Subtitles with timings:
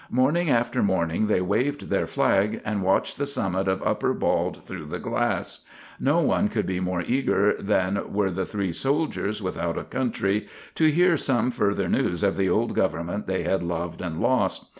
[0.09, 4.85] Morning after morning they waved their flag, and watched the summit of Upper Bald through
[4.85, 5.63] the glass.
[5.99, 10.89] No one could be more eager than were the three soldiers without a country to
[10.91, 14.65] hear some further news of the old government they had loved and lost.